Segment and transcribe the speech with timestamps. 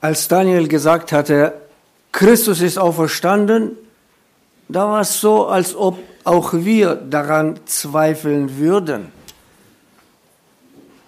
[0.00, 1.54] Als Daniel gesagt hatte,
[2.12, 3.76] Christus ist auferstanden,
[4.68, 9.12] da war es so, als ob auch wir daran zweifeln würden.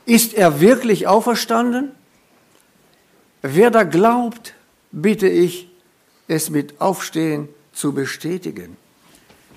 [0.05, 1.93] Ist er wirklich auferstanden?
[3.41, 4.55] Wer da glaubt,
[4.91, 5.69] bitte ich,
[6.29, 8.77] es mit Aufstehen zu bestätigen.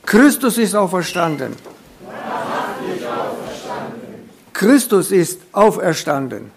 [0.05, 1.55] Christus ist auferstanden.
[4.54, 6.52] Christus ist auferstanden.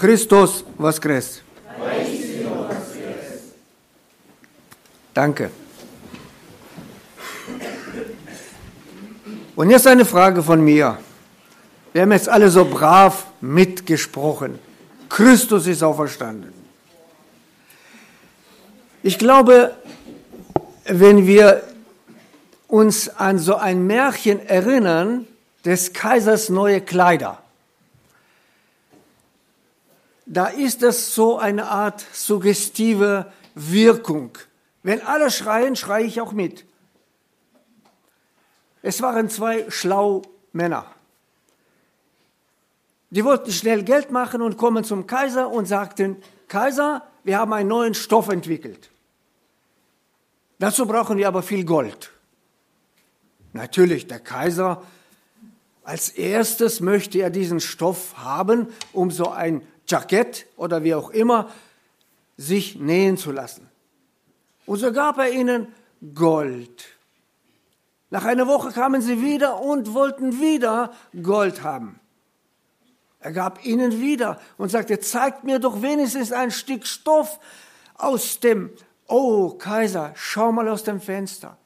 [0.00, 1.42] Christus was Christ.
[5.12, 5.50] Danke.
[9.54, 10.96] Und jetzt eine Frage von mir.
[11.92, 14.58] Wir haben jetzt alle so brav mitgesprochen.
[15.10, 16.54] Christus ist auferstanden.
[19.02, 19.76] Ich glaube,
[20.86, 21.62] wenn wir
[22.68, 25.26] uns an so ein Märchen erinnern,
[25.66, 27.42] des Kaisers neue Kleider,
[30.30, 34.38] da ist das so eine Art suggestive Wirkung.
[34.84, 36.64] Wenn alle schreien, schreie ich auch mit.
[38.80, 40.22] Es waren zwei schlau
[40.52, 40.86] Männer.
[43.10, 47.68] Die wollten schnell Geld machen und kommen zum Kaiser und sagten, Kaiser, wir haben einen
[47.68, 48.88] neuen Stoff entwickelt.
[50.60, 52.12] Dazu brauchen wir aber viel Gold.
[53.52, 54.84] Natürlich, der Kaiser
[55.82, 61.50] als erstes möchte er diesen Stoff haben, um so ein Jackett oder wie auch immer
[62.36, 63.68] sich nähen zu lassen.
[64.66, 65.68] Und so gab er ihnen
[66.14, 66.84] Gold.
[68.10, 72.00] Nach einer Woche kamen sie wieder und wollten wieder Gold haben.
[73.20, 77.38] Er gab ihnen wieder und sagte, zeigt mir doch wenigstens ein Stück Stoff
[77.94, 78.70] aus dem,
[79.06, 81.58] oh Kaiser, schau mal aus dem Fenster.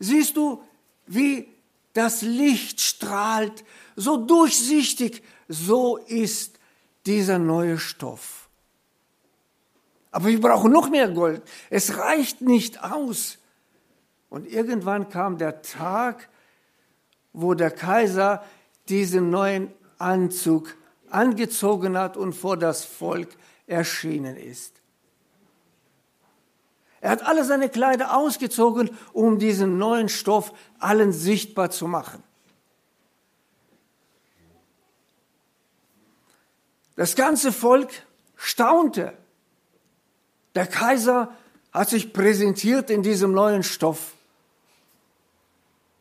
[0.00, 0.62] Siehst du,
[1.06, 1.48] wie
[1.92, 6.58] das Licht strahlt, so durchsichtig, so ist
[7.06, 8.48] dieser neue Stoff.
[10.10, 11.42] Aber wir brauchen noch mehr Gold.
[11.70, 13.38] Es reicht nicht aus.
[14.28, 16.28] Und irgendwann kam der Tag,
[17.32, 18.44] wo der Kaiser
[18.88, 20.76] diesen neuen Anzug
[21.08, 23.28] angezogen hat und vor das Volk
[23.66, 24.82] erschienen ist.
[27.00, 32.22] Er hat alle seine Kleider ausgezogen, um diesen neuen Stoff allen sichtbar zu machen.
[36.96, 37.90] Das ganze Volk
[38.36, 39.14] staunte.
[40.54, 41.34] Der Kaiser
[41.72, 44.12] hat sich präsentiert in diesem neuen Stoff.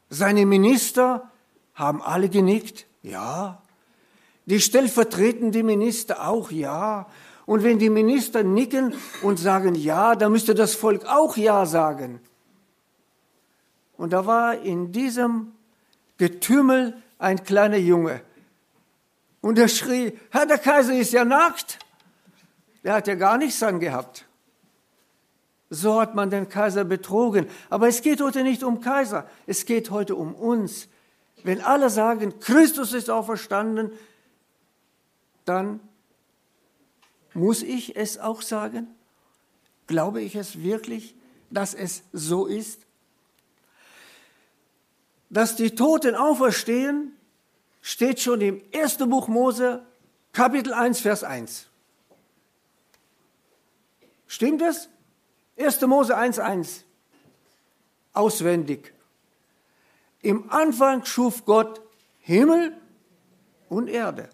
[0.09, 1.31] Seine Minister
[1.73, 3.61] haben alle genickt, ja.
[4.45, 7.07] Die stellvertretenden Minister auch, ja.
[7.45, 12.19] Und wenn die Minister nicken und sagen ja, dann müsste das Volk auch ja sagen.
[13.97, 15.53] Und da war in diesem
[16.17, 18.21] Getümmel ein kleiner Junge.
[19.41, 21.79] Und er schrie, Herr, der Kaiser ist ja nackt.
[22.83, 24.25] Der hat ja gar nichts angehabt.
[25.69, 27.47] So hat man den Kaiser betrogen.
[27.69, 30.87] Aber es geht heute nicht um Kaiser, es geht heute um uns.
[31.43, 33.91] Wenn alle sagen, Christus ist auferstanden,
[35.45, 35.79] dann
[37.33, 38.87] muss ich es auch sagen?
[39.87, 41.15] Glaube ich es wirklich,
[41.49, 42.85] dass es so ist?
[45.29, 47.15] Dass die Toten auferstehen,
[47.81, 49.85] steht schon im ersten Buch Mose,
[50.33, 51.67] Kapitel 1, Vers 1.
[54.27, 54.87] Stimmt es?
[55.57, 55.81] 1.
[55.81, 56.85] Mose 1, 1.
[58.13, 58.93] Auswendig.
[60.21, 61.81] Im Anfang schuf Gott
[62.19, 62.77] Himmel
[63.69, 64.29] und Erde.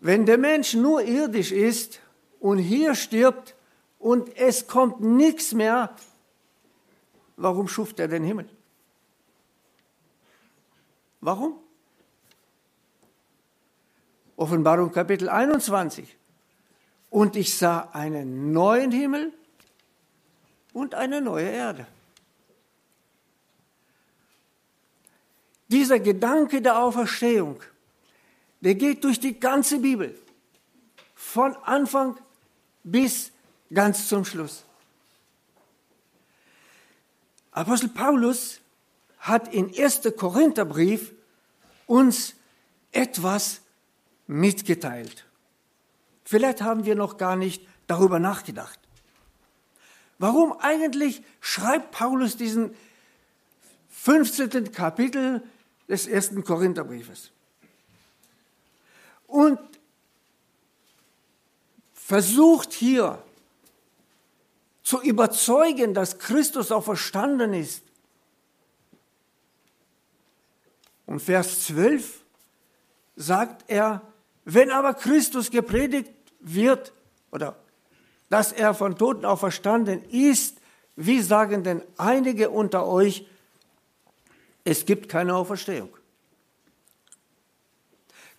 [0.00, 2.00] Wenn der Mensch nur irdisch ist
[2.40, 3.54] und hier stirbt
[3.98, 5.94] und es kommt nichts mehr,
[7.36, 8.48] warum schuf er den Himmel?
[11.20, 11.63] Warum?
[14.44, 16.06] Offenbarung Kapitel 21.
[17.08, 19.32] Und ich sah einen neuen Himmel
[20.74, 21.86] und eine neue Erde.
[25.68, 27.62] Dieser Gedanke der Auferstehung
[28.60, 30.14] der geht durch die ganze Bibel.
[31.14, 32.18] Von Anfang
[32.82, 33.32] bis
[33.72, 34.64] ganz zum Schluss.
[37.50, 38.60] Apostel Paulus
[39.20, 40.02] hat in 1.
[40.18, 41.12] Korintherbrief
[41.86, 42.34] uns
[42.92, 43.62] etwas
[44.26, 45.24] mitgeteilt.
[46.24, 48.78] Vielleicht haben wir noch gar nicht darüber nachgedacht.
[50.18, 52.74] Warum eigentlich schreibt Paulus diesen
[53.90, 54.72] 15.
[54.72, 55.42] Kapitel
[55.88, 56.44] des 1.
[56.44, 57.30] Korintherbriefes?
[59.34, 59.58] und
[61.92, 63.20] versucht hier
[64.84, 67.82] zu überzeugen, dass Christus auch verstanden ist.
[71.06, 72.22] Und Vers 12
[73.16, 74.02] sagt er,
[74.44, 76.10] Wenn aber Christus gepredigt
[76.40, 76.92] wird
[77.32, 77.56] oder
[78.28, 80.58] dass er von Toten auferstanden ist,
[80.96, 83.26] wie sagen denn einige unter euch,
[84.64, 85.90] es gibt keine Auferstehung?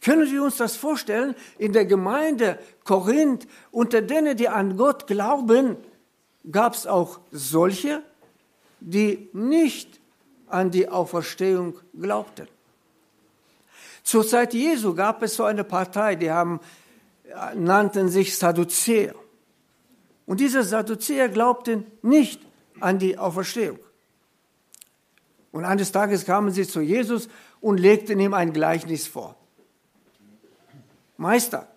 [0.01, 1.35] Können wir uns das vorstellen?
[1.57, 5.77] In der Gemeinde Korinth, unter denen, die an Gott glauben,
[6.51, 8.03] gab es auch solche,
[8.79, 9.99] die nicht
[10.47, 12.47] an die Auferstehung glaubten.
[14.05, 16.59] Zur Zeit Jesu gab es so eine Partei, die haben,
[17.55, 19.15] nannten sich Sadduzäer.
[20.27, 22.39] Und diese Sadduzäer glaubten nicht
[22.79, 23.79] an die Auferstehung.
[25.51, 27.29] Und eines Tages kamen sie zu Jesus
[27.61, 29.35] und legten ihm ein Gleichnis vor.
[31.17, 31.67] Meister.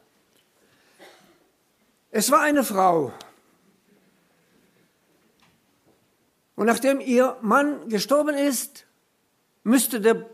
[2.10, 3.10] Es war eine Frau.
[6.56, 8.84] Und nachdem ihr Mann gestorben ist,
[9.62, 10.26] müsste der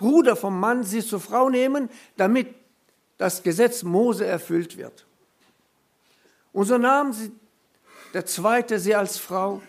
[0.00, 2.54] Bruder vom Mann sie zur Frau nehmen, damit
[3.18, 5.04] das Gesetz Mose erfüllt wird.
[6.54, 7.30] Und so nahm sie
[8.14, 9.60] der zweite sie als Frau,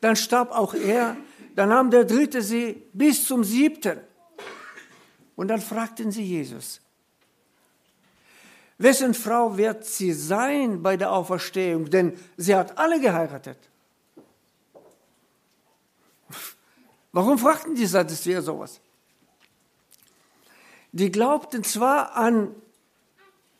[0.00, 1.16] dann starb auch er,
[1.56, 3.98] dann nahm der dritte sie bis zum siebten.
[5.34, 6.80] Und dann fragten sie Jesus,
[8.78, 11.90] Wessen Frau wird sie sein bei der Auferstehung?
[11.90, 13.58] Denn sie hat alle geheiratet.
[17.10, 18.80] Warum fragten die Sadduzäer sowas?
[20.98, 22.56] Die glaubten zwar an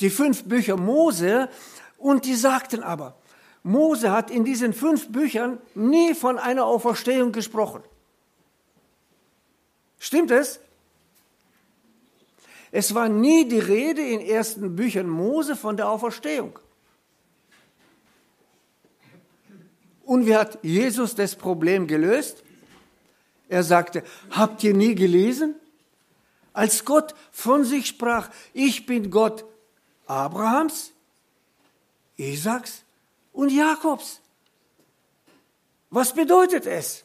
[0.01, 1.49] die fünf Bücher Mose
[1.97, 3.17] und die sagten aber,
[3.63, 7.83] Mose hat in diesen fünf Büchern nie von einer Auferstehung gesprochen.
[10.01, 10.59] Stimmt es?
[12.73, 16.59] Es war nie die Rede in ersten Büchern Mose von der Auferstehung.
[20.05, 22.43] Und wie hat Jesus das Problem gelöst?
[23.49, 25.55] Er sagte, habt ihr nie gelesen?
[26.59, 29.45] Als Gott von sich sprach, ich bin Gott
[30.09, 30.91] Abrahams,
[32.17, 32.83] Isaaks
[33.33, 34.21] und Jakobs.
[35.91, 37.05] Was bedeutet es?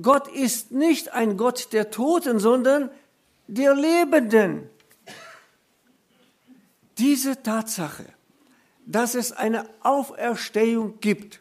[0.00, 2.90] Gott ist nicht ein Gott der Toten, sondern
[3.48, 4.70] der Lebenden.
[6.96, 8.06] Diese Tatsache,
[8.86, 11.40] dass es eine Auferstehung gibt,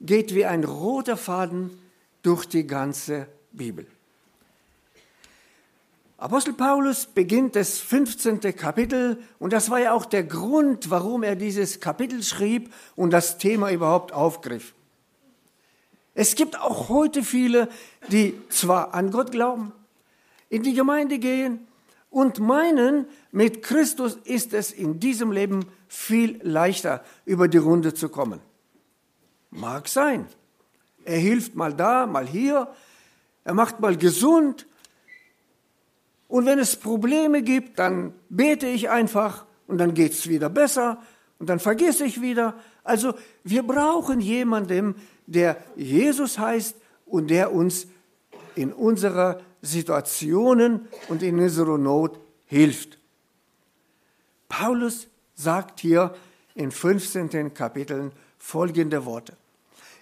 [0.00, 1.70] geht wie ein roter Faden
[2.22, 3.86] durch die ganze Bibel.
[6.20, 8.40] Apostel Paulus beginnt das 15.
[8.56, 13.38] Kapitel und das war ja auch der Grund, warum er dieses Kapitel schrieb und das
[13.38, 14.74] Thema überhaupt aufgriff.
[16.14, 17.68] Es gibt auch heute viele,
[18.08, 19.72] die zwar an Gott glauben,
[20.48, 21.68] in die Gemeinde gehen
[22.10, 28.08] und meinen, mit Christus ist es in diesem Leben viel leichter, über die Runde zu
[28.08, 28.40] kommen.
[29.50, 30.26] Mag sein.
[31.04, 32.66] Er hilft mal da, mal hier,
[33.44, 34.66] er macht mal gesund.
[36.28, 41.02] Und wenn es Probleme gibt, dann bete ich einfach und dann geht es wieder besser
[41.38, 42.54] und dann vergesse ich wieder.
[42.84, 43.14] Also
[43.44, 44.94] wir brauchen jemanden,
[45.26, 46.76] der Jesus heißt
[47.06, 47.86] und der uns
[48.54, 52.98] in unserer Situationen und in unserer Not hilft.
[54.48, 56.14] Paulus sagt hier
[56.54, 57.54] in 15.
[57.54, 59.36] Kapiteln folgende Worte.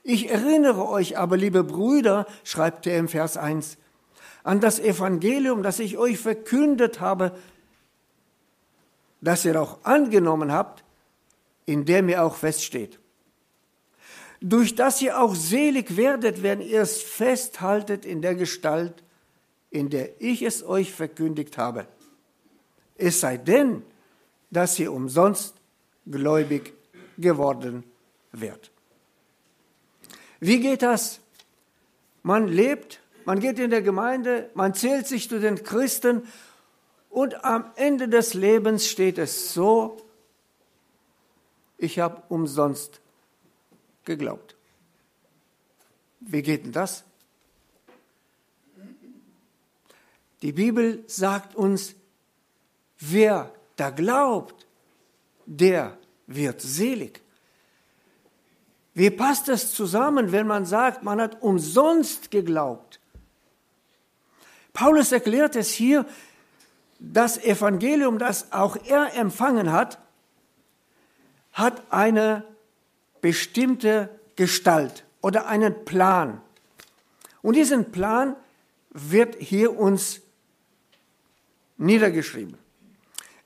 [0.02, 3.76] Ich erinnere euch aber, liebe Brüder, schreibt er im Vers 1,
[4.46, 7.36] an das Evangelium, das ich euch verkündet habe,
[9.20, 10.84] das ihr auch angenommen habt,
[11.64, 13.00] in dem ihr auch feststeht.
[14.40, 19.02] Durch das ihr auch selig werdet, wenn ihr es festhaltet in der Gestalt,
[19.70, 21.88] in der ich es euch verkündigt habe.
[22.94, 23.82] Es sei denn,
[24.52, 25.56] dass ihr umsonst
[26.06, 26.72] gläubig
[27.18, 27.82] geworden
[28.30, 28.70] wird.
[30.38, 31.18] Wie geht das?
[32.22, 36.22] Man lebt, man geht in der Gemeinde, man zählt sich zu den Christen
[37.10, 40.00] und am Ende des Lebens steht es so,
[41.76, 43.00] ich habe umsonst
[44.04, 44.56] geglaubt.
[46.20, 47.04] Wie geht denn das?
[50.42, 51.96] Die Bibel sagt uns,
[53.00, 54.66] wer da glaubt,
[55.46, 57.20] der wird selig.
[58.94, 63.00] Wie passt das zusammen, wenn man sagt, man hat umsonst geglaubt?
[64.76, 66.04] Paulus erklärt es hier,
[66.98, 69.98] das Evangelium, das auch er empfangen hat,
[71.54, 72.44] hat eine
[73.22, 76.42] bestimmte Gestalt oder einen Plan.
[77.40, 78.36] Und diesen Plan
[78.90, 80.20] wird hier uns
[81.78, 82.58] niedergeschrieben.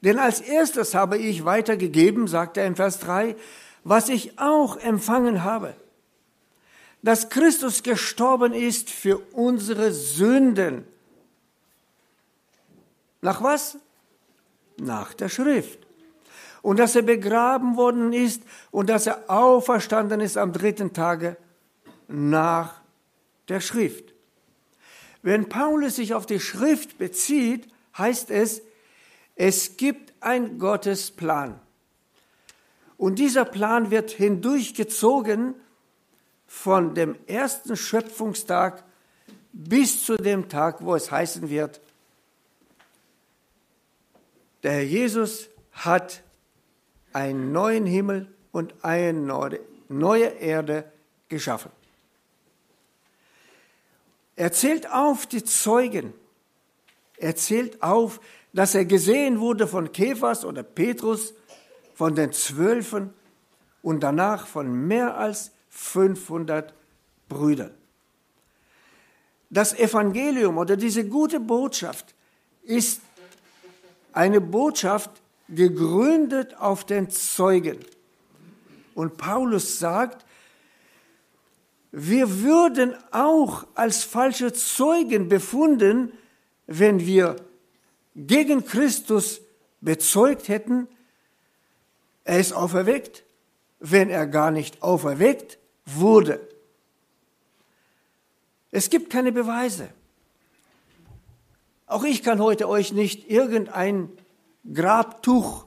[0.01, 3.37] Denn als erstes habe ich weitergegeben, sagt er in Vers 3,
[3.85, 5.77] was ich auch empfangen habe,
[7.03, 10.90] dass Christus gestorben ist für unsere Sünden.
[13.21, 13.77] Nach was?
[14.81, 15.79] nach der Schrift.
[16.63, 21.37] Und dass er begraben worden ist und dass er auferstanden ist am dritten Tage
[22.09, 22.81] nach
[23.49, 24.13] der Schrift.
[25.23, 28.63] Wenn Paulus sich auf die Schrift bezieht, heißt es,
[29.37, 31.59] es gibt einen Gottesplan.
[32.99, 35.55] Und dieser Plan wird hindurchgezogen
[36.47, 38.85] von dem ersten Schöpfungstag
[39.53, 41.81] bis zu dem Tag, wo es heißen wird,
[44.63, 46.23] der Herr Jesus hat
[47.13, 50.91] einen neuen Himmel und eine neue Erde
[51.29, 51.71] geschaffen.
[54.37, 56.15] Er zählt auf die Zeugen.
[57.19, 58.21] Er zählt auf,
[58.53, 61.35] dass er gesehen wurde von Kephas oder Petrus,
[61.95, 63.13] von den Zwölfen
[63.83, 66.73] und danach von mehr als 500
[67.29, 67.73] Brüdern.
[69.51, 72.15] Das Evangelium oder diese gute Botschaft
[72.63, 73.03] ist
[74.13, 75.11] eine Botschaft
[75.49, 77.79] gegründet auf den Zeugen.
[78.95, 80.25] Und Paulus sagt,
[81.93, 86.13] wir würden auch als falsche Zeugen befunden,
[86.67, 87.37] wenn wir
[88.15, 89.41] gegen Christus
[89.81, 90.87] bezeugt hätten,
[92.25, 93.25] er ist auferweckt,
[93.81, 96.47] wenn er gar nicht auferweckt wurde.
[98.71, 99.89] Es gibt keine Beweise.
[101.91, 104.11] Auch ich kann heute euch nicht irgendein
[104.73, 105.67] Grabtuch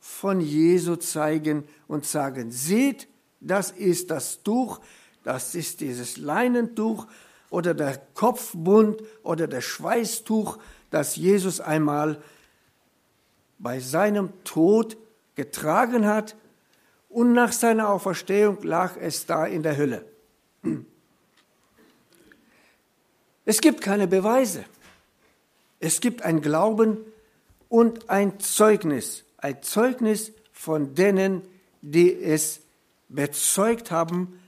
[0.00, 3.06] von Jesu zeigen und sagen, seht,
[3.38, 4.80] das ist das Tuch,
[5.22, 7.06] das ist dieses Leinentuch
[7.48, 10.58] oder der Kopfbund oder der Schweißtuch,
[10.90, 12.20] das Jesus einmal
[13.60, 14.96] bei seinem Tod
[15.36, 16.34] getragen hat
[17.08, 20.04] und nach seiner Auferstehung lag es da in der Hölle.
[23.44, 24.64] Es gibt keine Beweise.
[25.82, 26.96] Es gibt ein Glauben
[27.68, 31.42] und ein Zeugnis, ein Zeugnis von denen,
[31.80, 32.60] die es
[33.08, 34.38] bezeugt haben,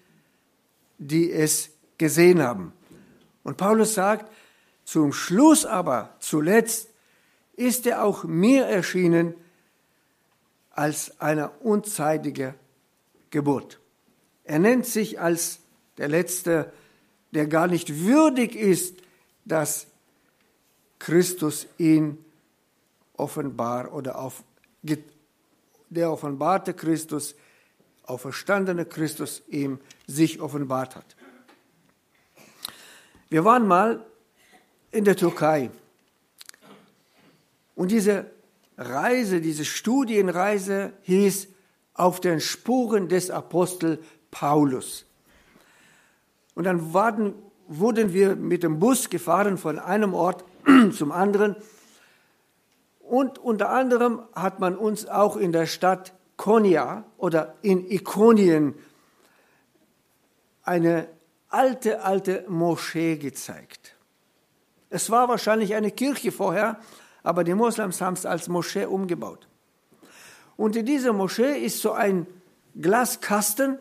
[0.99, 2.73] die es gesehen haben.
[3.43, 4.31] Und Paulus sagt,
[4.85, 6.91] zum Schluss aber, zuletzt,
[7.57, 9.35] ist er auch mir erschienen
[10.71, 12.55] als eine unzeitige
[13.31, 13.81] Geburt.
[14.45, 15.59] Er nennt sich als
[15.99, 16.73] der Letzte,
[17.33, 18.99] der gar nicht würdig ist,
[19.45, 19.89] dass
[21.05, 22.25] Christus ihn
[23.19, 24.43] offenbar oder auf,
[25.91, 27.35] der offenbarte Christus,
[28.05, 31.15] auferstandene Christus ihm sich offenbart hat.
[33.29, 34.03] Wir waren mal
[34.93, 35.71] in der Türkei
[37.75, 38.31] und diese
[38.79, 41.49] Reise, diese Studienreise hieß
[41.93, 45.05] auf den Spuren des Apostel Paulus.
[46.55, 47.35] Und dann waren,
[47.69, 50.47] wurden wir mit dem Bus gefahren von einem Ort
[50.93, 51.57] zum anderen.
[53.01, 58.75] Und unter anderem hat man uns auch in der Stadt Konya oder in Ikonien
[60.63, 61.09] eine
[61.49, 63.95] alte, alte Moschee gezeigt.
[64.91, 66.79] Es war wahrscheinlich eine Kirche vorher,
[67.23, 69.47] aber die Moslems haben es als Moschee umgebaut.
[70.57, 72.27] Und in dieser Moschee ist so ein
[72.81, 73.79] Glaskasten,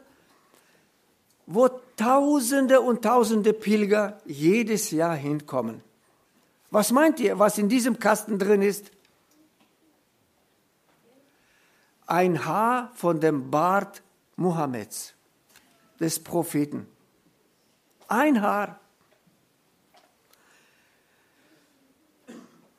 [1.46, 5.82] wo Tausende und Tausende Pilger jedes Jahr hinkommen.
[6.74, 8.90] Was meint ihr, was in diesem Kasten drin ist?
[12.08, 14.02] Ein Haar von dem Bart
[14.38, 15.14] Mohammeds,
[16.00, 16.88] des Propheten.
[18.08, 18.80] Ein Haar.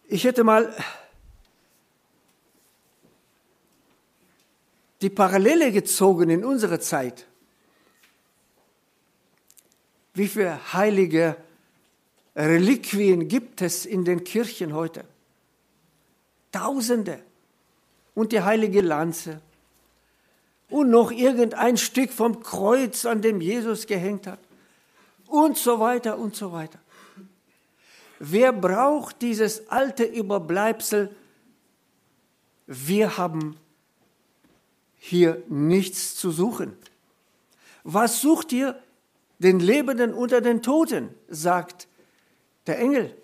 [0.09, 0.75] Ich hätte mal
[5.03, 7.29] die Parallele gezogen in unsere Zeit.
[10.15, 11.37] Wie viele heilige
[12.37, 15.05] Reliquien gibt es in den Kirchen heute?
[16.51, 17.21] Tausende.
[18.15, 19.41] Und die heilige Lanze.
[20.69, 24.41] Und noch irgendein Stück vom Kreuz, an dem Jesus gehängt hat.
[25.27, 26.79] Und so weiter und so weiter.
[28.19, 31.15] Wer braucht dieses alte Überbleibsel?
[32.67, 33.57] Wir haben
[34.97, 36.77] hier nichts zu suchen.
[37.83, 38.81] Was sucht ihr?
[39.39, 41.89] Den Lebenden unter den Toten, sagt
[42.67, 43.15] der Engel.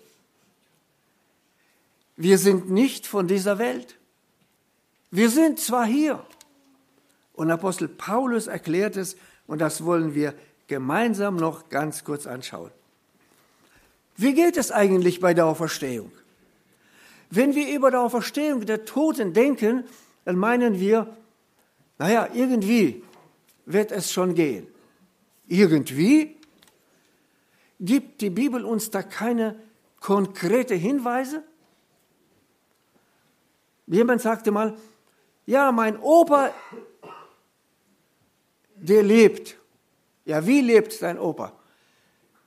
[2.15, 3.97] Wir sind nicht von dieser Welt.
[5.09, 6.23] Wir sind zwar hier.
[7.33, 9.15] Und Apostel Paulus erklärt es,
[9.47, 10.33] und das wollen wir
[10.67, 12.71] gemeinsam noch ganz kurz anschauen.
[14.15, 16.11] Wie geht es eigentlich bei der Auferstehung?
[17.29, 19.83] Wenn wir über die Auferstehung der Toten denken,
[20.25, 21.15] dann meinen wir,
[21.97, 23.03] naja, irgendwie
[23.65, 24.67] wird es schon gehen.
[25.47, 26.37] Irgendwie
[27.83, 29.59] Gibt die Bibel uns da keine
[29.99, 31.43] konkrete Hinweise?
[33.87, 34.77] Jemand sagte mal,
[35.47, 36.51] ja, mein Opa,
[38.75, 39.57] der lebt.
[40.25, 41.53] Ja, wie lebt dein Opa?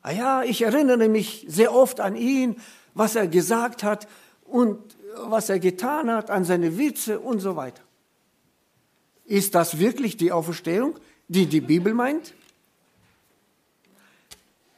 [0.02, 2.60] Ah ja, ich erinnere mich sehr oft an ihn,
[2.94, 4.06] was er gesagt hat
[4.44, 7.82] und was er getan hat, an seine Witze und so weiter.
[9.24, 10.94] Ist das wirklich die Auferstehung,
[11.26, 12.34] die die Bibel meint?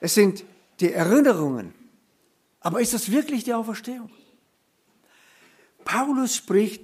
[0.00, 0.44] Es sind
[0.80, 1.74] die Erinnerungen.
[2.60, 4.10] Aber ist das wirklich die Auferstehung?
[5.84, 6.82] Paulus spricht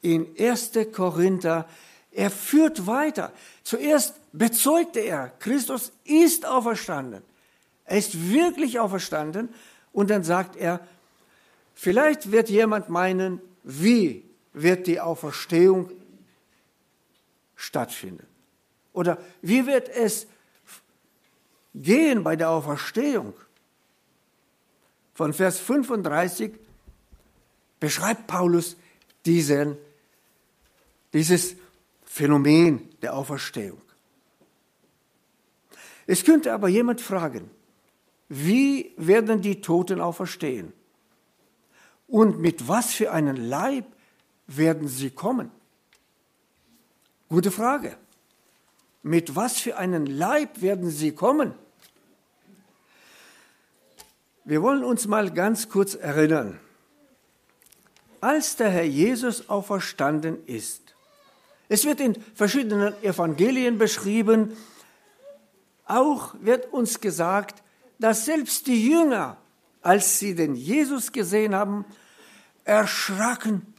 [0.00, 0.72] in 1.
[0.92, 1.68] Korinther,
[2.12, 3.32] er führt weiter.
[3.64, 7.22] Zuerst bezeugte er, Christus ist auferstanden.
[7.84, 9.48] Er ist wirklich auferstanden.
[9.92, 10.80] Und dann sagt er,
[11.74, 15.90] vielleicht wird jemand meinen, wie wird die Auferstehung
[17.56, 18.26] stattfinden?
[18.92, 20.26] Oder wie wird es
[21.74, 23.34] gehen bei der Auferstehung?
[25.14, 26.52] Von Vers 35
[27.80, 28.76] beschreibt Paulus
[29.24, 29.76] diesen,
[31.12, 31.56] dieses
[32.04, 33.80] Phänomen der Auferstehung.
[36.06, 37.50] Es könnte aber jemand fragen,
[38.28, 40.72] wie werden die Toten auferstehen?
[42.08, 43.86] Und mit was für einen Leib
[44.46, 45.50] werden sie kommen?
[47.28, 47.96] Gute Frage.
[49.02, 51.54] Mit was für einen Leib werden sie kommen?
[54.44, 56.58] Wir wollen uns mal ganz kurz erinnern.
[58.20, 60.94] Als der Herr Jesus auferstanden ist,
[61.68, 64.56] es wird in verschiedenen Evangelien beschrieben,
[65.86, 67.62] auch wird uns gesagt,
[67.98, 69.38] dass selbst die Jünger,
[69.80, 71.84] als sie den Jesus gesehen haben,
[72.64, 73.74] erschraken.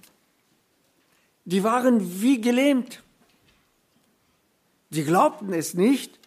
[1.46, 3.03] Die waren wie gelähmt.
[4.94, 6.20] Die glaubten es nicht.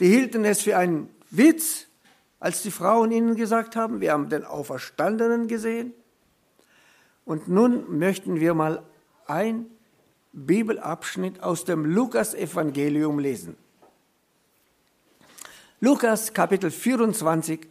[0.00, 1.86] Die hielten es für einen Witz,
[2.38, 5.94] als die Frauen ihnen gesagt haben, wir haben den Auferstandenen gesehen.
[7.24, 8.82] Und nun möchten wir mal
[9.26, 9.66] ein
[10.32, 13.56] Bibelabschnitt aus dem Lukas-Evangelium lesen.
[15.80, 17.66] Lukas Kapitel 24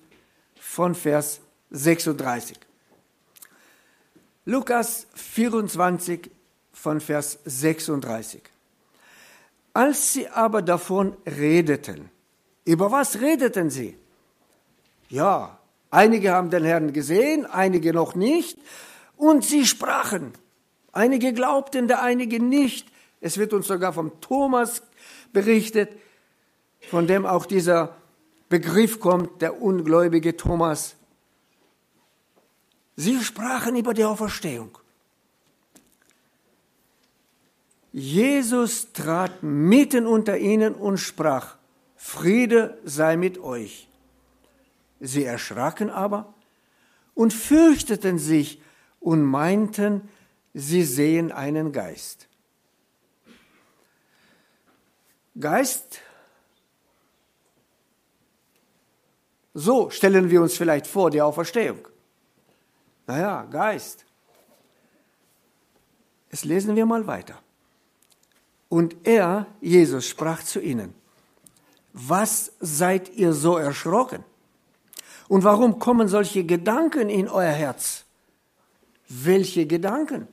[0.60, 2.60] von Vers 36.
[4.46, 6.32] Lukas 24
[6.74, 8.55] von Vers 36.
[9.76, 12.10] Als sie aber davon redeten,
[12.64, 13.98] über was redeten sie?
[15.10, 15.60] Ja,
[15.92, 18.58] einige haben den Herrn gesehen, einige noch nicht,
[19.18, 20.32] und sie sprachen.
[20.94, 22.88] Einige glaubten, der einige nicht.
[23.20, 24.82] Es wird uns sogar vom Thomas
[25.34, 25.90] berichtet,
[26.90, 27.98] von dem auch dieser
[28.48, 30.96] Begriff kommt, der ungläubige Thomas.
[32.96, 34.78] Sie sprachen über die Auferstehung.
[37.98, 41.56] Jesus trat mitten unter ihnen und sprach,
[41.96, 43.88] Friede sei mit euch.
[45.00, 46.34] Sie erschraken aber
[47.14, 48.62] und fürchteten sich
[49.00, 50.10] und meinten,
[50.54, 52.28] sie sehen einen Geist.
[55.40, 56.02] Geist,
[59.54, 61.88] so stellen wir uns vielleicht vor, die Auferstehung.
[63.08, 64.04] Naja, Geist.
[66.30, 67.42] Jetzt lesen wir mal weiter.
[68.70, 70.94] Und er, Jesus, sprach zu ihnen,
[71.94, 74.24] was seid ihr so erschrocken?
[75.28, 78.06] Und warum kommen solche Gedanken in euer Herz?
[79.08, 80.28] Welche Gedanken?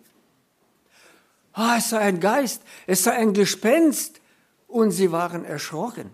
[1.53, 4.21] Ah, es sei ein Geist, es sei ein Gespenst.
[4.67, 6.11] Und sie waren erschrocken.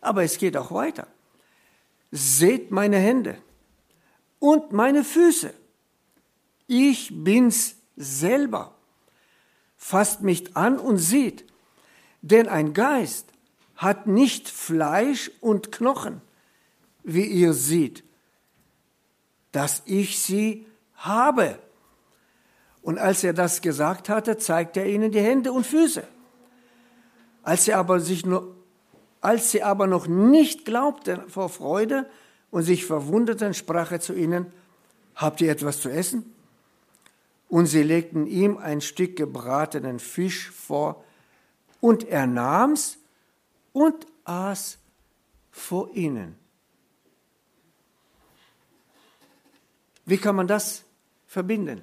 [0.00, 1.08] Aber es geht auch weiter.
[2.12, 3.38] Seht meine Hände
[4.38, 5.52] und meine Füße.
[6.68, 8.73] Ich bin's selber.
[9.86, 11.44] Fasst mich an und seht.
[12.22, 13.26] Denn ein Geist
[13.76, 16.22] hat nicht Fleisch und Knochen,
[17.02, 18.02] wie ihr seht,
[19.52, 21.58] dass ich sie habe.
[22.80, 26.08] Und als er das gesagt hatte, zeigte er ihnen die Hände und Füße.
[27.42, 28.56] Als sie aber, sich nur,
[29.20, 32.08] als sie aber noch nicht glaubten vor Freude
[32.50, 34.50] und sich verwunderten, sprach er zu ihnen,
[35.14, 36.33] habt ihr etwas zu essen?
[37.48, 41.04] Und sie legten ihm ein Stück gebratenen Fisch vor,
[41.80, 42.96] und er nahm's
[43.74, 44.78] und aß
[45.50, 46.38] vor ihnen.
[50.06, 50.84] Wie kann man das
[51.26, 51.82] verbinden?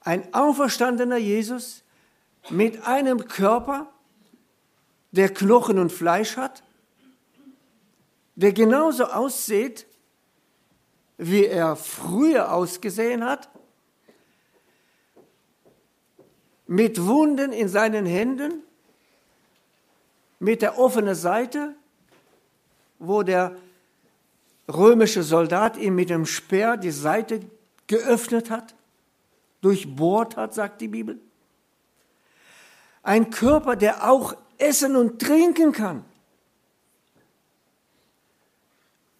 [0.00, 1.82] Ein auferstandener Jesus
[2.50, 3.92] mit einem Körper,
[5.10, 6.62] der Knochen und Fleisch hat,
[8.34, 9.86] der genauso aussieht,
[11.24, 13.48] wie er früher ausgesehen hat,
[16.66, 18.62] mit Wunden in seinen Händen,
[20.40, 21.74] mit der offenen Seite,
[22.98, 23.56] wo der
[24.68, 27.40] römische Soldat ihm mit dem Speer die Seite
[27.86, 28.74] geöffnet hat,
[29.60, 31.20] durchbohrt hat, sagt die Bibel.
[33.04, 36.04] Ein Körper, der auch essen und trinken kann.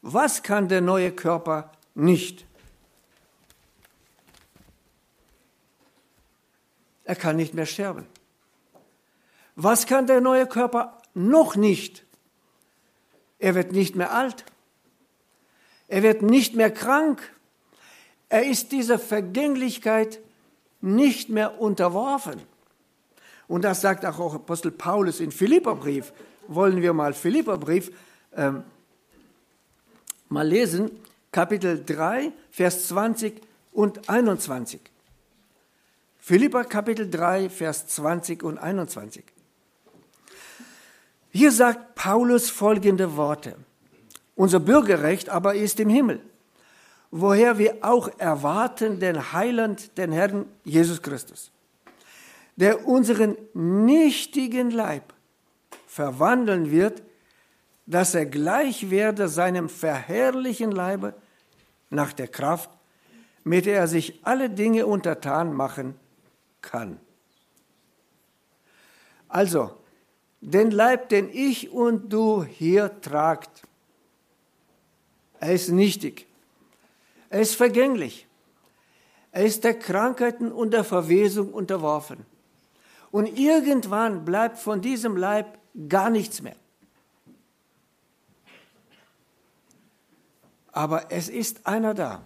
[0.01, 2.47] Was kann der neue Körper nicht?
[7.05, 8.07] Er kann nicht mehr sterben.
[9.55, 12.05] Was kann der neue Körper noch nicht?
[13.39, 14.45] Er wird nicht mehr alt.
[15.89, 17.21] Er wird nicht mehr krank.
[18.29, 20.21] Er ist dieser Vergänglichkeit
[20.81, 22.41] nicht mehr unterworfen.
[23.47, 26.13] Und das sagt auch Apostel Paulus in Philipperbrief.
[26.49, 27.93] Wollen wir mal Philipperbrief
[28.35, 28.65] ähm,
[30.31, 30.91] mal lesen,
[31.33, 33.41] Kapitel 3, Vers 20
[33.73, 34.83] und 21.
[36.19, 39.25] Philippa Kapitel 3, Vers 20 und 21.
[41.31, 43.57] Hier sagt Paulus folgende Worte.
[44.37, 46.21] Unser Bürgerrecht aber ist im Himmel,
[47.11, 51.51] woher wir auch erwarten den Heiland, den Herrn Jesus Christus,
[52.57, 55.15] der unseren nichtigen Leib
[55.87, 57.03] verwandeln wird,
[57.87, 61.15] dass er gleich werde seinem verherrlichen Leibe
[61.93, 62.71] nach der Kraft,
[63.45, 65.95] mit der er sich alle Dinge untertan machen
[66.61, 67.01] kann.
[69.29, 69.73] Also,
[70.41, 73.63] den Leib, den ich und du hier tragt,
[75.41, 76.27] er ist nichtig,
[77.31, 78.27] er ist vergänglich,
[79.31, 82.27] er ist der Krankheiten und der Verwesung unterworfen.
[83.11, 86.57] Und irgendwann bleibt von diesem Leib gar nichts mehr.
[90.73, 92.23] Aber es ist einer da,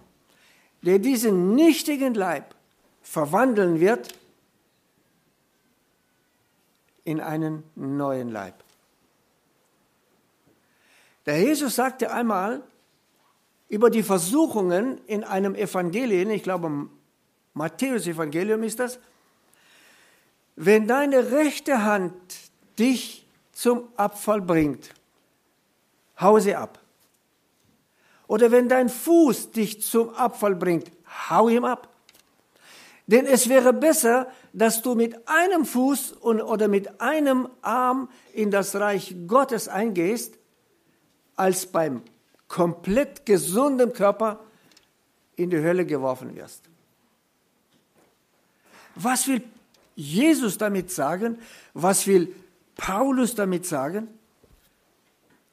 [0.81, 2.55] der diesen nichtigen Leib
[3.01, 4.15] verwandeln wird
[7.03, 8.55] in einen neuen Leib.
[11.25, 12.63] Der Jesus sagte einmal
[13.69, 16.89] über die Versuchungen in einem Evangelium, ich glaube
[17.53, 18.99] Matthäus Evangelium ist das,
[20.55, 22.13] wenn deine rechte Hand
[22.79, 24.93] dich zum Abfall bringt,
[26.19, 26.79] hau sie ab.
[28.27, 30.91] Oder wenn dein Fuß dich zum Abfall bringt,
[31.29, 31.89] hau ihm ab.
[33.07, 38.51] Denn es wäre besser, dass du mit einem Fuß und, oder mit einem Arm in
[38.51, 40.37] das Reich Gottes eingehst,
[41.37, 42.01] als beim
[42.49, 44.41] komplett gesunden Körper
[45.37, 46.63] in die Hölle geworfen wirst.
[48.95, 49.41] Was will
[49.95, 51.39] Jesus damit sagen?
[51.73, 52.35] Was will
[52.75, 54.09] Paulus damit sagen?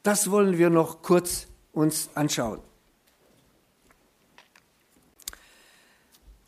[0.03, 2.61] Das wollen wir noch kurz uns anschauen.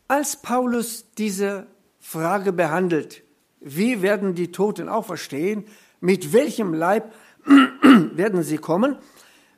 [0.07, 1.67] Als Paulus diese
[1.99, 3.23] Frage behandelt,
[3.59, 5.65] wie werden die Toten auch verstehen,
[5.99, 7.13] mit welchem Leib
[8.13, 8.97] werden sie kommen,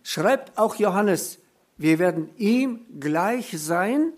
[0.04, 1.38] schreibt auch Johannes,
[1.78, 4.14] wir werden ihm gleich sein,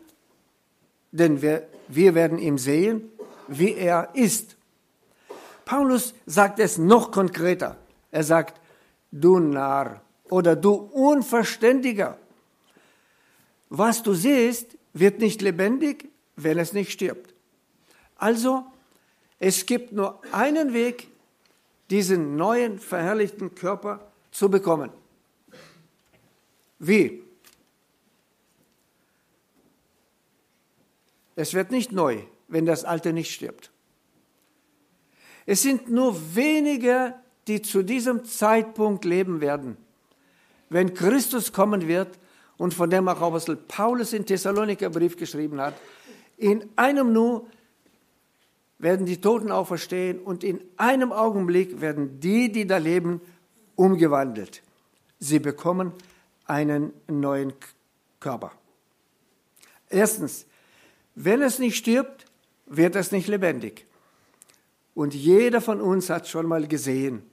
[1.11, 3.11] denn wir, wir werden ihm sehen,
[3.47, 4.55] wie er ist.
[5.65, 7.77] Paulus sagt es noch konkreter.
[8.11, 8.59] Er sagt,
[9.11, 10.01] du Narr
[10.31, 12.17] oder du Unverständiger.
[13.69, 17.33] Was du siehst, wird nicht lebendig, wenn es nicht stirbt.
[18.15, 18.65] Also,
[19.39, 21.09] es gibt nur einen Weg,
[21.89, 24.89] diesen neuen, verherrlichten Körper zu bekommen.
[26.79, 27.21] Wie?
[31.35, 33.69] Es wird nicht neu, wenn das Alte nicht stirbt.
[35.45, 37.15] Es sind nur wenige,
[37.47, 39.75] die zu diesem Zeitpunkt leben werden
[40.71, 42.17] wenn Christus kommen wird
[42.57, 45.73] und von dem auch Apostel Paulus in Thessaloniker Brief geschrieben hat,
[46.37, 47.47] in einem Nu
[48.79, 53.19] werden die Toten auferstehen und in einem Augenblick werden die, die da leben,
[53.75, 54.63] umgewandelt.
[55.19, 55.91] Sie bekommen
[56.45, 57.51] einen neuen
[58.21, 58.53] Körper.
[59.89, 60.45] Erstens,
[61.15, 62.25] wenn es nicht stirbt,
[62.65, 63.85] wird es nicht lebendig.
[64.95, 67.23] Und jeder von uns hat schon mal gesehen,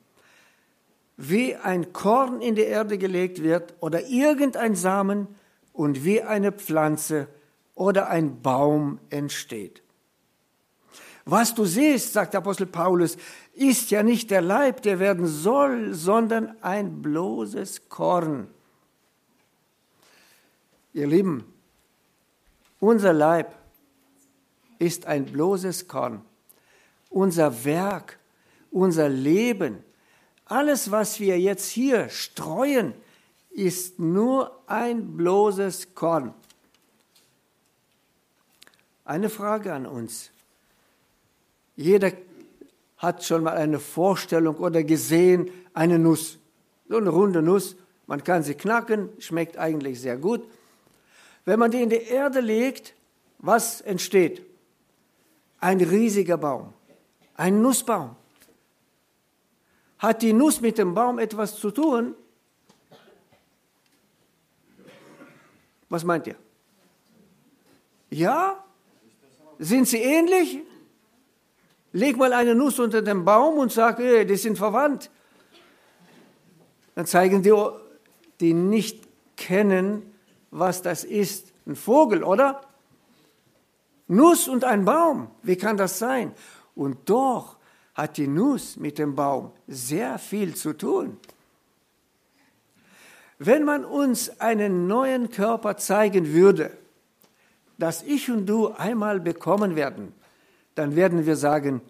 [1.19, 5.27] wie ein Korn in die Erde gelegt wird oder irgendein Samen
[5.73, 7.27] und wie eine Pflanze
[7.75, 9.83] oder ein Baum entsteht.
[11.25, 13.17] Was du siehst, sagt Apostel Paulus,
[13.53, 18.47] ist ja nicht der Leib, der werden soll, sondern ein bloßes Korn.
[20.93, 21.45] Ihr Lieben,
[22.79, 23.59] unser Leib
[24.79, 26.23] ist ein bloßes Korn.
[27.11, 28.21] Unser Werk,
[28.71, 29.83] unser Leben
[30.49, 32.95] alles, was wir jetzt hier streuen,
[33.51, 36.35] ist nur ein bloßes Korn.
[39.05, 40.31] Eine Frage an uns.
[41.77, 42.13] Jeder
[42.99, 46.39] hat schon mal eine Vorstellung oder gesehen, eine Nuss.
[46.89, 50.43] So eine runde Nuss, man kann sie knacken, schmeckt eigentlich sehr gut.
[51.45, 52.95] Wenn man die in die Erde legt,
[53.39, 54.43] was entsteht?
[55.61, 56.73] Ein riesiger Baum,
[57.35, 58.17] ein Nussbaum.
[59.99, 62.15] Hat die Nuss mit dem Baum etwas zu tun?
[65.89, 66.37] Was meint ihr?
[68.11, 68.65] Ja?
[69.59, 70.61] Sind sie ähnlich?
[71.93, 75.11] Leg mal eine Nuss unter den Baum und sag, ey, die sind verwandt.
[76.95, 77.55] Dann zeigen die,
[78.41, 80.15] die nicht kennen,
[80.51, 81.53] was das ist.
[81.67, 82.61] Ein Vogel, oder?
[84.07, 85.31] Nuss und ein Baum.
[85.43, 86.35] Wie kann das sein?
[86.75, 87.58] Und doch
[87.99, 91.19] hat die Nuss mit dem Baum sehr viel zu tun.
[93.41, 96.71] Wenn man uns einen neuen Körper zeigen würde,
[97.77, 100.15] dass ich und du einmal bekommen werden,
[100.77, 101.81] dann werden wir sagen,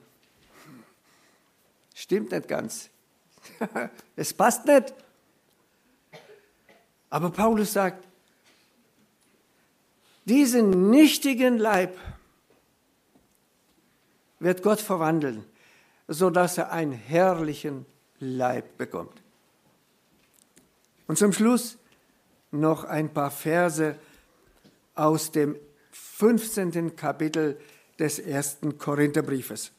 [1.95, 2.89] stimmt nicht ganz.
[4.17, 4.95] es passt nicht.
[7.11, 8.03] Aber Paulus sagt,
[10.25, 11.99] diesen nichtigen Leib
[14.39, 15.45] wird Gott verwandeln,
[16.09, 17.87] sodass er einen herrlichen
[18.19, 19.23] Leib bekommt.
[21.07, 21.79] Und zum Schluss
[22.51, 23.97] noch ein paar Verse
[24.95, 25.57] aus dem
[25.93, 26.97] 15.
[26.97, 27.61] Kapitel
[27.99, 29.71] des ersten Korintherbriefes.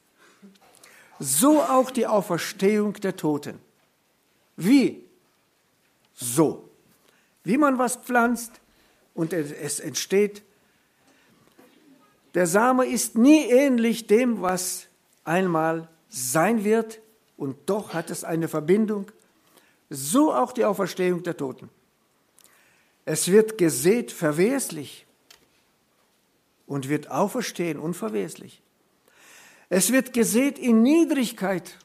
[1.20, 3.60] So auch die Auferstehung der Toten.
[4.56, 5.04] Wie?
[6.14, 6.70] So.
[7.44, 8.62] Wie man was pflanzt
[9.14, 10.44] und es entsteht.
[12.36, 14.88] Der Same ist nie ähnlich dem, was
[15.24, 17.00] einmal sein wird,
[17.38, 19.10] und doch hat es eine Verbindung.
[19.90, 21.70] So auch die Auferstehung der Toten.
[23.06, 25.08] Es wird gesät verweslich
[26.68, 28.62] und wird auferstehen unverweslich.
[29.70, 31.78] Es wird gesät in Niedrigkeit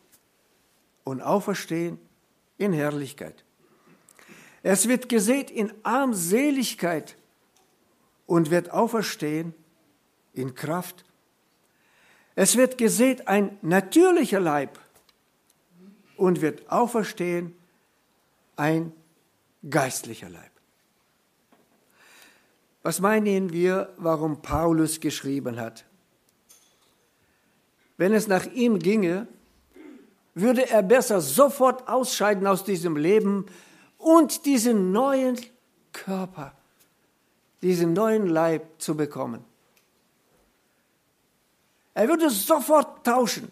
[1.04, 1.98] und auferstehen
[2.58, 3.44] in Herrlichkeit.
[4.62, 7.16] Es wird gesät in Armseligkeit
[8.26, 9.54] und wird auferstehen
[10.32, 11.04] in Kraft.
[12.36, 14.78] Es wird gesät ein natürlicher Leib
[16.16, 17.54] und wird auferstehen
[18.56, 18.92] ein
[19.68, 20.50] geistlicher Leib.
[22.82, 25.84] Was meinen wir, warum Paulus geschrieben hat?
[27.96, 29.26] Wenn es nach ihm ginge,
[30.34, 33.46] würde er besser sofort ausscheiden aus diesem Leben
[33.96, 35.38] und diesen neuen
[35.92, 36.52] Körper,
[37.62, 39.44] diesen neuen Leib zu bekommen.
[41.94, 43.50] Er würde sofort tauschen,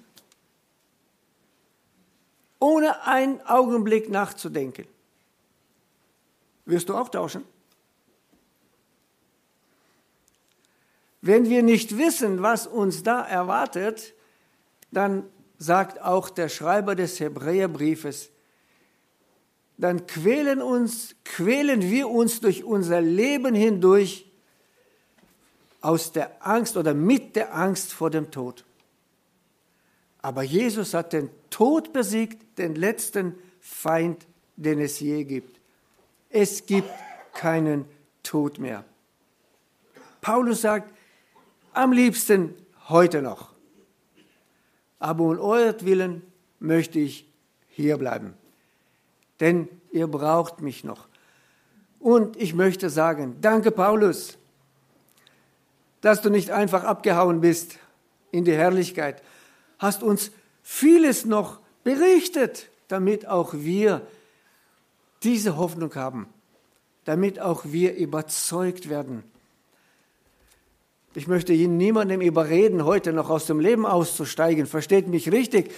[2.58, 4.86] ohne einen Augenblick nachzudenken.
[6.64, 7.44] Wirst du auch tauschen?
[11.20, 14.12] Wenn wir nicht wissen, was uns da erwartet,
[14.90, 15.24] dann
[15.58, 18.30] sagt auch der Schreiber des Hebräerbriefes,
[19.78, 24.31] dann quälen, uns, quälen wir uns durch unser Leben hindurch
[25.82, 28.64] aus der Angst oder mit der Angst vor dem Tod.
[30.22, 35.60] Aber Jesus hat den Tod besiegt, den letzten Feind, den es je gibt.
[36.30, 36.90] Es gibt
[37.34, 37.84] keinen
[38.22, 38.84] Tod mehr.
[40.20, 40.94] Paulus sagt,
[41.72, 42.54] am liebsten
[42.88, 43.52] heute noch.
[45.00, 46.22] Aber um euretwillen
[46.60, 47.28] möchte ich
[47.68, 48.34] hier bleiben.
[49.40, 51.08] Denn ihr braucht mich noch.
[51.98, 54.38] Und ich möchte sagen, danke Paulus,
[56.02, 57.78] dass du nicht einfach abgehauen bist
[58.30, 59.22] in die Herrlichkeit.
[59.78, 60.30] Hast uns
[60.62, 64.02] vieles noch berichtet, damit auch wir
[65.22, 66.26] diese Hoffnung haben,
[67.06, 69.24] damit auch wir überzeugt werden
[71.14, 74.66] ich möchte Ihnen niemandem überreden, heute noch aus dem Leben auszusteigen.
[74.66, 75.72] Versteht mich richtig.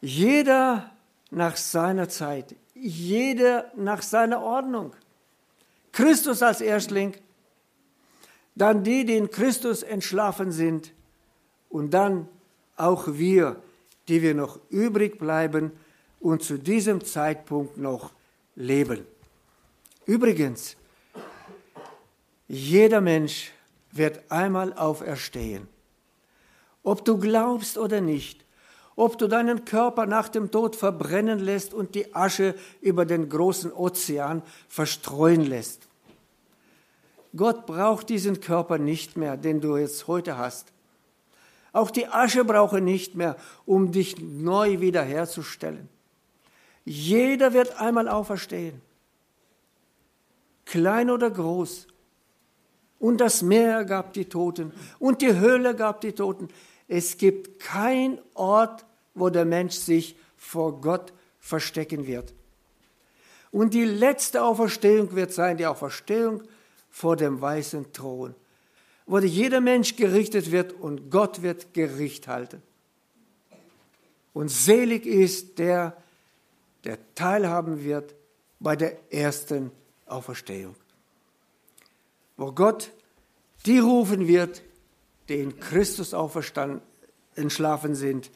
[0.00, 0.90] Jeder
[1.30, 4.92] nach seiner Zeit, jeder nach seiner Ordnung.
[5.92, 7.14] Christus als Erstling,
[8.54, 10.92] dann die, die in Christus entschlafen sind
[11.68, 12.28] und dann
[12.76, 13.62] auch wir,
[14.08, 15.72] die wir noch übrig bleiben
[16.20, 18.12] und zu diesem Zeitpunkt noch
[18.54, 19.06] leben.
[20.06, 20.76] Übrigens,
[22.48, 23.52] jeder Mensch
[23.92, 25.68] wird einmal auferstehen.
[26.82, 28.44] Ob du glaubst oder nicht,
[28.96, 33.72] ob du deinen Körper nach dem Tod verbrennen lässt und die Asche über den großen
[33.72, 35.88] Ozean verstreuen lässt.
[37.34, 40.72] Gott braucht diesen Körper nicht mehr, den du jetzt heute hast.
[41.72, 45.88] Auch die Asche brauche nicht mehr, um dich neu wiederherzustellen.
[46.84, 48.80] Jeder wird einmal auferstehen.
[50.66, 51.86] Klein oder groß,
[53.02, 56.48] und das Meer gab die Toten und die Höhle gab die Toten.
[56.86, 62.32] Es gibt kein Ort, wo der Mensch sich vor Gott verstecken wird.
[63.50, 66.44] Und die letzte Auferstehung wird sein, die Auferstehung
[66.92, 68.36] vor dem weißen Thron.
[69.06, 72.62] wo jeder Mensch gerichtet wird und Gott wird Gericht halten.
[74.32, 75.96] Und selig ist der,
[76.84, 78.14] der teilhaben wird
[78.60, 79.72] bei der ersten
[80.06, 80.76] Auferstehung,
[82.36, 82.92] wo Gott
[83.66, 84.62] die rufen wird,
[85.28, 86.80] die in Christus auferstanden,
[87.34, 88.30] entschlafen sind,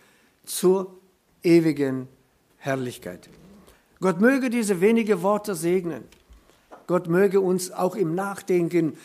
[0.44, 0.98] zur
[1.42, 2.08] ewigen
[2.58, 3.28] Herrlichkeit.
[4.00, 6.04] Gott möge diese wenige Worte segnen.
[6.86, 8.96] Gott möge uns auch im Nachdenken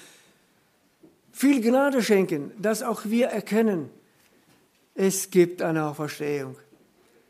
[1.32, 3.90] viel Gnade schenken, dass auch wir erkennen,
[4.96, 6.58] es gibt eine Auferstehung.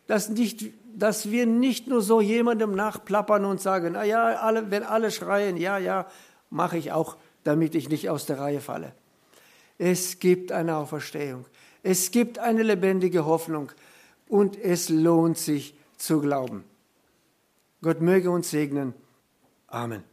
[0.08, 4.84] Dass, nicht, dass wir nicht nur so jemandem nachplappern und sagen, na ja, alle, wenn
[4.84, 6.08] alle schreien, ja, ja,
[6.50, 8.94] mache ich auch, damit ich nicht aus der Reihe falle.
[9.78, 11.46] Es gibt eine Auferstehung.
[11.84, 13.72] Es gibt eine lebendige Hoffnung
[14.28, 16.64] und es lohnt sich zu glauben.
[17.82, 18.94] Gott möge uns segnen.
[19.68, 20.11] Amen.